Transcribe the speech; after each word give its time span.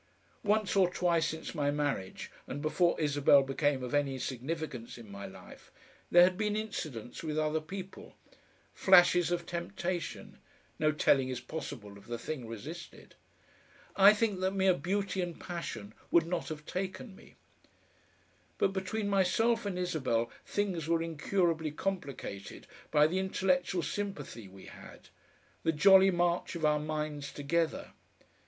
Once 0.43 0.75
or 0.75 0.89
twice 0.89 1.27
since 1.27 1.53
my 1.53 1.69
marriage 1.69 2.31
and 2.47 2.59
before 2.59 2.99
Isabel 2.99 3.43
became 3.43 3.83
of 3.83 3.93
any 3.93 4.17
significance 4.17 4.97
in 4.97 5.11
my 5.11 5.27
life, 5.27 5.71
there 6.09 6.23
had 6.23 6.39
been 6.39 6.55
incidents 6.55 7.21
with 7.21 7.37
other 7.37 7.61
people, 7.61 8.15
flashes 8.73 9.29
of 9.29 9.45
temptation 9.45 10.39
no 10.79 10.91
telling 10.91 11.29
is 11.29 11.39
possible 11.39 11.99
of 11.99 12.07
the 12.07 12.17
thing 12.17 12.47
resisted. 12.47 13.13
I 13.95 14.11
think 14.15 14.39
that 14.39 14.55
mere 14.55 14.73
beauty 14.73 15.21
and 15.21 15.39
passion 15.39 15.93
would 16.09 16.25
not 16.25 16.49
have 16.49 16.65
taken 16.65 17.15
me. 17.15 17.35
But 18.57 18.73
between 18.73 19.07
myself 19.07 19.67
and 19.67 19.77
Isabel 19.77 20.31
things 20.43 20.87
were 20.87 21.03
incurably 21.03 21.69
complicated 21.69 22.65
by 22.89 23.05
the 23.05 23.19
intellectual 23.19 23.83
sympathy 23.83 24.47
we 24.47 24.65
had, 24.65 25.09
the 25.61 25.71
jolly 25.71 26.09
march 26.09 26.55
of 26.55 26.65
our 26.65 26.79
minds 26.79 27.31
together. 27.31 27.93